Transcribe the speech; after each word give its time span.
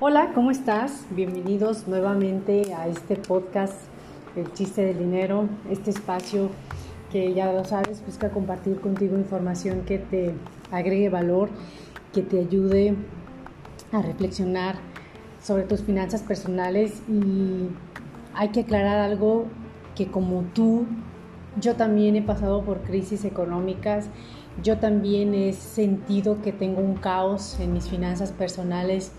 Hola, 0.00 0.32
¿cómo 0.34 0.50
estás? 0.50 1.06
Bienvenidos 1.10 1.86
nuevamente 1.86 2.74
a 2.74 2.88
este 2.88 3.16
podcast, 3.16 3.74
El 4.34 4.52
chiste 4.52 4.84
del 4.84 4.98
dinero, 4.98 5.48
este 5.70 5.90
espacio 5.90 6.50
que 7.10 7.34
ya 7.34 7.52
lo 7.52 7.64
sabes, 7.64 8.04
busca 8.04 8.30
compartir 8.30 8.80
contigo 8.80 9.16
información 9.16 9.82
que 9.82 9.98
te 9.98 10.34
agregue 10.70 11.08
valor, 11.08 11.50
que 12.12 12.22
te 12.22 12.40
ayude 12.40 12.96
a 13.92 14.02
reflexionar 14.02 14.76
sobre 15.40 15.64
tus 15.64 15.82
finanzas 15.82 16.22
personales 16.22 17.02
y 17.08 17.68
hay 18.34 18.48
que 18.48 18.60
aclarar 18.60 18.98
algo 18.98 19.46
que 19.94 20.10
como 20.10 20.42
tú, 20.54 20.86
yo 21.60 21.76
también 21.76 22.16
he 22.16 22.22
pasado 22.22 22.62
por 22.64 22.80
crisis 22.80 23.24
económicas, 23.24 24.08
yo 24.62 24.78
también 24.78 25.34
he 25.34 25.52
sentido 25.52 26.40
que 26.42 26.52
tengo 26.52 26.80
un 26.80 26.94
caos 26.94 27.58
en 27.60 27.72
mis 27.72 27.88
finanzas 27.88 28.32
personales 28.32 29.12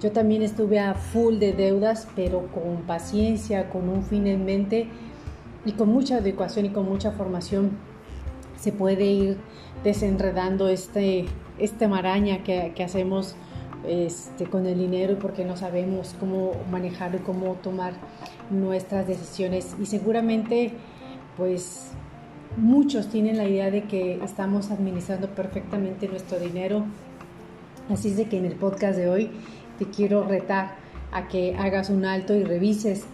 yo 0.00 0.12
también 0.12 0.42
estuve 0.42 0.78
a 0.78 0.94
full 0.94 1.38
de 1.38 1.52
deudas, 1.52 2.06
pero 2.14 2.48
con 2.48 2.82
paciencia, 2.86 3.70
con 3.70 3.88
un 3.88 4.02
fin 4.02 4.26
en 4.26 4.44
mente 4.44 4.88
y 5.64 5.72
con 5.72 5.88
mucha 5.88 6.18
adecuación 6.18 6.66
y 6.66 6.70
con 6.70 6.86
mucha 6.86 7.12
formación 7.12 7.72
se 8.58 8.72
puede 8.72 9.04
ir 9.06 9.36
desenredando 9.84 10.68
este, 10.68 11.26
este 11.58 11.88
maraña 11.88 12.42
que, 12.42 12.72
que 12.74 12.84
hacemos 12.84 13.36
este, 13.86 14.46
con 14.46 14.66
el 14.66 14.78
dinero 14.78 15.18
porque 15.18 15.44
no 15.44 15.56
sabemos 15.56 16.14
cómo 16.18 16.52
manejarlo 16.70 17.18
y 17.18 17.20
cómo 17.20 17.54
tomar 17.54 17.94
nuestras 18.50 19.06
decisiones. 19.06 19.76
Y 19.80 19.86
seguramente, 19.86 20.72
pues 21.36 21.92
muchos 22.56 23.08
tienen 23.08 23.36
la 23.36 23.46
idea 23.48 23.70
de 23.70 23.84
que 23.84 24.22
estamos 24.24 24.70
administrando 24.70 25.28
perfectamente 25.28 26.08
nuestro 26.08 26.38
dinero. 26.38 26.84
Así 27.88 28.08
es 28.08 28.16
de 28.16 28.26
que 28.26 28.38
en 28.38 28.46
el 28.46 28.56
podcast 28.56 28.98
de 28.98 29.08
hoy 29.08 29.30
te 29.78 29.86
quiero 29.86 30.24
retar 30.24 30.76
a 31.12 31.28
que 31.28 31.56
hagas 31.56 31.90
un 31.90 32.04
alto 32.04 32.34
y 32.34 32.44
revises 32.44 33.04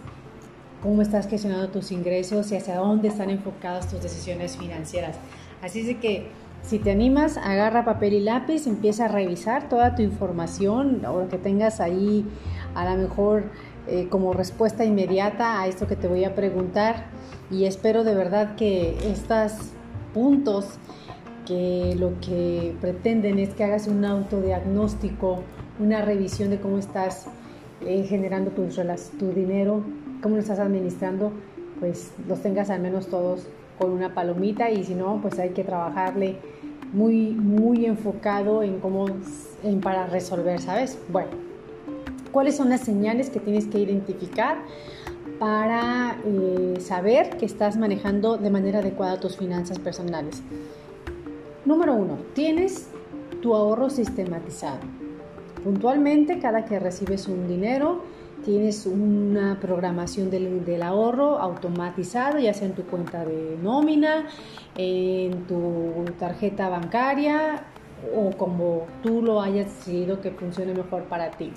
cómo 0.81 1.01
estás 1.01 1.27
gestionando 1.27 1.69
tus 1.69 1.91
ingresos 1.91 2.51
y 2.51 2.57
hacia 2.57 2.75
dónde 2.75 3.07
están 3.07 3.29
enfocadas 3.29 3.87
tus 3.87 4.01
decisiones 4.01 4.57
financieras. 4.57 5.15
Así 5.61 5.89
es 5.89 5.97
que 5.97 6.27
si 6.61 6.79
te 6.79 6.91
animas, 6.91 7.37
agarra 7.37 7.85
papel 7.85 8.13
y 8.13 8.19
lápiz, 8.21 8.67
empieza 8.67 9.05
a 9.05 9.07
revisar 9.09 9.69
toda 9.69 9.95
tu 9.95 10.01
información 10.01 11.05
o 11.05 11.21
lo 11.21 11.29
que 11.29 11.37
tengas 11.37 11.79
ahí 11.79 12.25
a 12.75 12.85
lo 12.85 13.01
mejor 13.01 13.43
eh, 13.87 14.07
como 14.09 14.33
respuesta 14.33 14.85
inmediata 14.85 15.61
a 15.61 15.67
esto 15.67 15.87
que 15.87 15.95
te 15.95 16.07
voy 16.07 16.23
a 16.23 16.35
preguntar 16.35 17.07
y 17.51 17.65
espero 17.65 18.05
de 18.05 18.15
verdad 18.15 18.55
que 18.55 18.97
estos 19.11 19.51
puntos 20.13 20.77
que 21.45 21.95
lo 21.99 22.17
que 22.21 22.75
pretenden 22.79 23.39
es 23.39 23.53
que 23.53 23.65
hagas 23.65 23.87
un 23.87 24.05
autodiagnóstico 24.05 25.43
una 25.79 26.01
revisión 26.01 26.49
de 26.49 26.59
cómo 26.59 26.77
estás 26.77 27.27
eh, 27.81 28.03
generando 28.03 28.51
tu, 28.51 28.67
tu 29.19 29.27
dinero, 29.33 29.83
cómo 30.21 30.35
lo 30.35 30.41
estás 30.41 30.59
administrando, 30.59 31.31
pues 31.79 32.11
los 32.27 32.41
tengas 32.41 32.69
al 32.69 32.81
menos 32.81 33.07
todos 33.07 33.47
con 33.77 33.91
una 33.91 34.13
palomita 34.13 34.69
y 34.71 34.83
si 34.83 34.93
no, 34.95 35.19
pues 35.21 35.39
hay 35.39 35.49
que 35.49 35.63
trabajarle 35.63 36.37
muy, 36.93 37.31
muy 37.31 37.85
enfocado 37.85 38.63
en 38.63 38.79
cómo, 38.79 39.07
en 39.63 39.81
para 39.81 40.07
resolver, 40.07 40.61
¿sabes? 40.61 40.97
Bueno, 41.09 41.31
¿cuáles 42.31 42.55
son 42.55 42.69
las 42.69 42.81
señales 42.81 43.29
que 43.29 43.39
tienes 43.39 43.65
que 43.65 43.79
identificar 43.79 44.57
para 45.39 46.17
eh, 46.23 46.75
saber 46.79 47.31
que 47.37 47.45
estás 47.45 47.75
manejando 47.75 48.37
de 48.37 48.49
manera 48.51 48.79
adecuada 48.79 49.19
tus 49.19 49.37
finanzas 49.37 49.79
personales? 49.79 50.41
Número 51.65 51.95
uno, 51.95 52.17
tienes 52.35 52.87
tu 53.41 53.55
ahorro 53.55 53.89
sistematizado 53.89 54.79
puntualmente 55.63 56.39
cada 56.39 56.65
que 56.65 56.79
recibes 56.79 57.27
un 57.27 57.47
dinero 57.47 58.01
tienes 58.43 58.85
una 58.85 59.59
programación 59.59 60.29
del, 60.29 60.83
ahorro 60.83 61.39
automatizado, 61.39 62.39
ya 62.39 62.53
sea 62.53 62.67
en 62.67 62.73
tu 62.73 62.83
cuenta 62.83 63.25
de 63.25 63.57
nómina, 63.61 64.27
en 64.77 65.45
tu 65.47 66.05
tarjeta 66.19 66.69
bancaria 66.69 67.65
o 68.15 68.31
como 68.31 68.85
tú 69.01 69.21
lo 69.21 69.41
hayas 69.41 69.67
decidido 69.67 70.19
que 70.19 70.31
funcione 70.31 70.73
mejor 70.73 71.03
para 71.03 71.31
ti. 71.31 71.51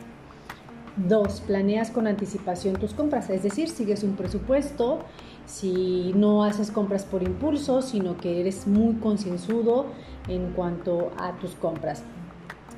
Dos, 0.97 1.43
planeas 1.47 1.91
con 1.91 2.07
anticipación 2.07 2.77
tus 2.77 2.95
compras, 2.95 3.29
es 3.29 3.43
decir, 3.43 3.69
sigues 3.69 4.03
un 4.03 4.17
presupuesto, 4.17 5.01
si 5.45 6.13
no 6.15 6.43
haces 6.43 6.71
compras 6.71 7.05
por 7.05 7.23
impulso, 7.23 7.83
sino 7.83 8.17
que 8.17 8.41
eres 8.41 8.67
muy 8.67 8.95
concienzudo 8.95 9.87
en 10.29 10.53
cuanto 10.53 11.11
a 11.19 11.33
tus 11.33 11.55
compras. 11.55 12.03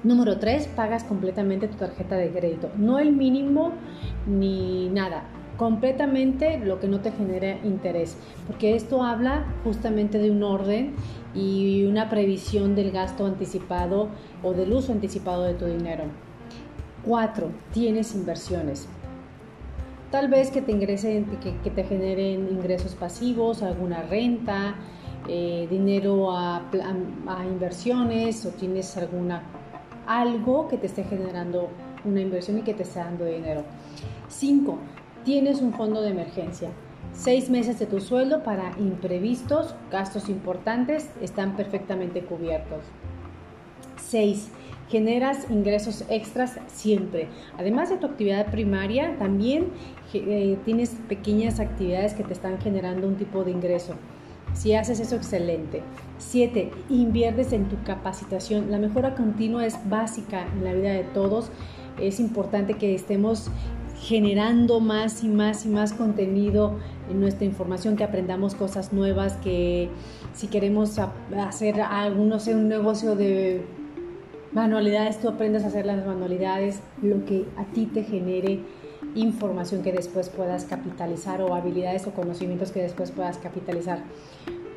Número 0.05 0.39
3, 0.39 0.69
pagas 0.77 1.03
completamente 1.03 1.67
tu 1.67 1.77
tarjeta 1.77 2.17
de 2.17 2.31
crédito. 2.31 2.71
No 2.77 3.01
el 3.01 3.13
mínimo 3.13 3.73
ni 4.27 4.89
nada, 4.91 5.25
completamente 5.57 6.59
lo 6.61 6.79
que 6.79 6.87
no 6.87 7.01
te 7.01 7.11
genere 7.11 7.59
interés, 7.65 8.17
porque 8.47 8.77
esto 8.77 9.03
habla 9.03 9.45
justamente 9.65 10.19
de 10.19 10.31
un 10.31 10.45
orden 10.45 10.95
y 11.35 11.85
una 11.85 12.09
previsión 12.09 12.77
del 12.77 12.93
gasto 12.93 13.27
anticipado 13.27 14.09
o 14.45 14.53
del 14.53 14.73
uso 14.73 14.93
anticipado 14.93 15.43
de 15.43 15.55
tu 15.55 15.67
dinero. 15.67 16.05
4. 17.05 17.51
Tienes 17.73 18.15
inversiones. 18.15 18.89
Tal 20.13 20.29
vez 20.29 20.51
que 20.51 20.63
te 20.63 20.73
ingresen, 20.73 21.27
que, 21.43 21.71
te 21.71 21.85
generen 21.85 22.49
ingresos 22.51 22.95
pasivos, 22.95 23.63
alguna 23.63 24.03
renta, 24.03 24.77
eh, 25.29 25.67
dinero 25.69 26.31
a, 26.31 26.63
a 27.27 27.45
inversiones 27.45 28.47
o 28.47 28.51
tienes 28.51 28.97
alguna 28.97 29.43
algo 30.09 30.69
que 30.69 30.79
te 30.79 30.87
esté 30.87 31.05
generando 31.05 31.69
una 32.05 32.21
inversión 32.21 32.59
y 32.59 32.63
que 32.63 32.75
te 32.75 32.83
esté 32.83 32.99
dando 32.99 33.27
dinero. 33.27 33.63
5. 34.29 34.79
Tienes 35.25 35.61
un 35.61 35.75
fondo 35.75 36.01
de 36.01 36.11
emergencia. 36.11 36.71
Seis 37.13 37.51
meses 37.51 37.79
de 37.79 37.87
tu 37.87 38.01
sueldo 38.01 38.43
para 38.43 38.73
imprevistos, 38.79 39.75
gastos 39.91 40.29
importantes, 40.29 41.11
están 41.21 41.57
perfectamente 41.57 42.23
cubiertos. 42.23 42.81
6. 43.97 44.51
Generas 44.89 45.51
ingresos 45.51 46.05
extras 46.09 46.59
siempre. 46.69 47.29
Además 47.59 47.91
de 47.91 47.99
tu 47.99 48.07
actividad 48.07 48.51
primaria, 48.51 49.17
también 49.19 49.69
eh, 50.15 50.57
tienes 50.65 50.97
pequeñas 51.09 51.61
actividades 51.61 52.15
que 52.15 52.25
te 52.25 52.33
están 52.33 52.59
generando 52.59 53.07
un 53.07 53.17
tipo 53.17 53.45
de 53.45 53.51
ingreso. 53.51 53.95
Si 54.55 54.75
haces 54.75 55.01
eso, 55.01 55.17
excelente. 55.17 55.83
7. 56.19 56.71
Inviertes 56.91 57.53
en 57.53 57.69
tu 57.69 57.83
capacitación. 57.85 58.71
La 58.71 58.79
mejora 58.79 59.15
continua 59.15 59.65
es 59.65 59.79
básica 59.89 60.47
en 60.53 60.65
la 60.65 60.73
vida 60.73 60.93
de 60.93 61.05
todos. 61.05 61.51
Es 62.01 62.21
importante 62.21 62.75
que 62.75 62.95
estemos 62.95 63.51
generando 64.01 64.81
más 64.81 65.25
y 65.25 65.29
más 65.29 65.67
y 65.67 65.69
más 65.69 65.93
contenido 65.93 66.79
en 67.11 67.21
nuestra 67.21 67.45
información, 67.45 67.97
que 67.97 68.05
aprendamos 68.05 68.55
cosas 68.55 68.93
nuevas, 68.93 69.35
que 69.39 69.91
si 70.35 70.47
queremos 70.47 70.99
hacer 71.37 71.81
algún, 71.81 72.29
no 72.29 72.39
sé, 72.39 72.55
un 72.55 72.69
negocio 72.69 73.17
de 73.17 73.65
manualidades, 74.53 75.21
tú 75.21 75.29
aprendas 75.29 75.65
a 75.65 75.69
hacer 75.69 75.87
las 75.87 76.05
manualidades, 76.07 76.81
lo 77.03 77.25
que 77.25 77.47
a 77.57 77.65
ti 77.65 77.87
te 77.87 78.05
genere 78.05 78.61
información 79.15 79.83
que 79.83 79.93
después 79.93 80.29
puedas 80.29 80.65
capitalizar 80.65 81.43
o 81.43 81.55
habilidades 81.55 82.07
o 82.07 82.13
conocimientos 82.13 82.73
que 82.73 82.83
después 82.83 83.11
puedas 83.11 83.39
capitalizar. 83.39 84.03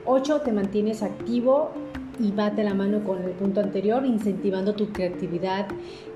8. 0.06 0.42
Te 0.42 0.52
mantienes 0.52 1.04
activo 1.04 1.72
y 2.20 2.32
bate 2.32 2.64
la 2.64 2.74
mano 2.74 3.04
con 3.04 3.22
el 3.24 3.32
punto 3.32 3.62
anterior, 3.62 4.06
incentivando 4.06 4.74
tu 4.74 4.92
creatividad, 4.92 5.68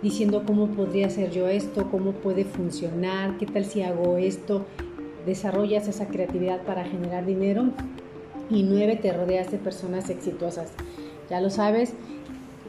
diciendo 0.02 0.44
cómo 0.46 0.68
podría 0.68 1.08
hacer 1.08 1.32
yo 1.32 1.48
esto, 1.48 1.90
cómo 1.90 2.12
puede 2.12 2.46
funcionar, 2.46 3.38
qué 3.38 3.46
tal 3.46 3.66
si 3.66 3.82
hago 3.82 4.18
esto. 4.18 4.66
Desarrollas 5.26 5.88
esa 5.88 6.08
creatividad 6.08 6.62
para 6.62 6.84
generar 6.84 7.26
dinero. 7.26 7.72
Y 8.50 8.64
9. 8.64 8.98
Te 8.98 9.12
rodeas 9.12 9.52
de 9.52 9.58
personas 9.58 10.10
exitosas. 10.10 10.72
Ya 11.30 11.42
lo 11.42 11.50
sabes, 11.50 11.94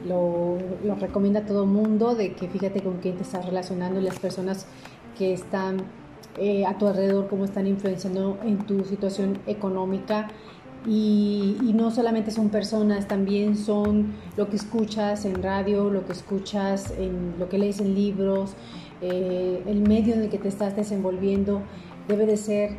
lo, 0.07 0.57
lo 0.83 0.95
recomienda 0.95 1.45
todo 1.45 1.65
el 1.65 1.71
mundo 1.71 2.15
de 2.15 2.33
que 2.33 2.49
fíjate 2.49 2.83
con 2.83 2.99
quién 2.99 3.17
te 3.17 3.23
estás 3.23 3.45
relacionando 3.45 4.01
y 4.01 4.05
las 4.05 4.19
personas 4.19 4.67
que 5.19 5.33
están 5.33 5.79
eh, 6.39 6.67
a 6.67 6.77
tu 6.77 6.87
alrededor, 6.87 7.29
cómo 7.29 7.45
están 7.45 7.67
influenciando 7.67 8.39
en 8.45 8.59
tu 8.59 8.85
situación 8.85 9.39
económica. 9.47 10.29
Y, 10.87 11.57
no 11.75 11.91
solamente 11.91 12.31
son 12.31 12.49
personas, 12.49 13.09
también 13.09 13.57
son 13.57 14.13
lo 14.37 14.49
que 14.49 14.57
escuchas 14.57 15.25
en 15.25 15.43
radio, 15.43 15.91
lo 15.91 16.07
que 16.07 16.13
escuchas 16.13 16.93
en 16.97 17.35
lo 17.39 17.49
que 17.49 17.59
lees 17.59 17.81
en 17.81 17.95
libros, 17.95 18.55
eh, 19.01 19.63
el 19.67 19.81
medio 19.81 20.15
en 20.15 20.23
el 20.23 20.29
que 20.31 20.39
te 20.39 20.49
estás 20.49 20.77
desenvolviendo, 20.77 21.63
debe 22.07 22.25
de 22.25 22.37
ser 22.37 22.77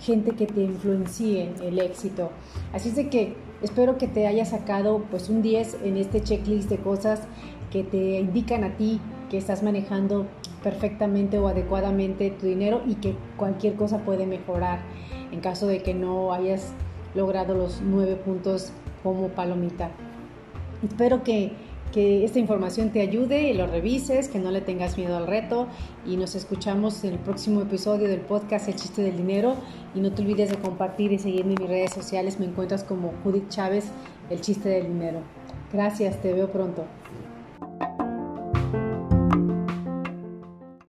gente 0.00 0.32
que 0.32 0.46
te 0.46 0.62
influencie 0.62 1.50
el 1.62 1.78
éxito. 1.78 2.30
Así 2.72 2.90
es 2.90 2.96
de 2.96 3.08
que 3.08 3.34
espero 3.62 3.96
que 3.96 4.06
te 4.06 4.26
haya 4.26 4.44
sacado 4.44 5.04
pues 5.10 5.30
un 5.30 5.42
10 5.42 5.78
en 5.84 5.96
este 5.96 6.20
checklist 6.20 6.68
de 6.68 6.76
cosas 6.76 7.22
que 7.70 7.82
te 7.84 8.20
indican 8.20 8.64
a 8.64 8.76
ti 8.76 9.00
que 9.30 9.38
estás 9.38 9.62
manejando 9.62 10.26
perfectamente 10.62 11.38
o 11.38 11.48
adecuadamente 11.48 12.30
tu 12.30 12.46
dinero 12.46 12.82
y 12.86 12.96
que 12.96 13.14
cualquier 13.36 13.74
cosa 13.74 13.98
puede 13.98 14.26
mejorar 14.26 14.80
en 15.32 15.40
caso 15.40 15.66
de 15.66 15.82
que 15.82 15.94
no 15.94 16.32
hayas 16.32 16.72
logrado 17.14 17.54
los 17.54 17.80
nueve 17.82 18.16
puntos 18.16 18.72
como 19.02 19.28
palomita. 19.28 19.90
Espero 20.82 21.24
que, 21.24 21.52
que 21.92 22.24
esta 22.24 22.38
información 22.38 22.90
te 22.90 23.00
ayude 23.00 23.50
y 23.50 23.54
lo 23.54 23.66
revises, 23.66 24.28
que 24.28 24.38
no 24.38 24.50
le 24.50 24.60
tengas 24.60 24.98
miedo 24.98 25.16
al 25.16 25.26
reto 25.26 25.66
y 26.06 26.16
nos 26.16 26.34
escuchamos 26.34 27.02
en 27.04 27.14
el 27.14 27.18
próximo 27.18 27.62
episodio 27.62 28.08
del 28.08 28.20
podcast 28.20 28.68
El 28.68 28.76
chiste 28.76 29.02
del 29.02 29.16
dinero 29.16 29.54
y 29.94 30.00
no 30.00 30.12
te 30.12 30.22
olvides 30.22 30.50
de 30.50 30.56
compartir 30.56 31.12
y 31.12 31.18
seguirme 31.18 31.54
en 31.54 31.62
mis 31.62 31.68
redes 31.68 31.92
sociales, 31.92 32.38
me 32.38 32.46
encuentras 32.46 32.84
como 32.84 33.12
Judith 33.24 33.48
Chávez, 33.48 33.86
El 34.30 34.40
chiste 34.40 34.68
del 34.68 34.88
dinero. 34.88 35.20
Gracias, 35.72 36.20
te 36.20 36.32
veo 36.32 36.50
pronto. 36.50 36.84